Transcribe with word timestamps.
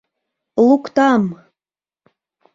Луктам!.. 0.67 1.23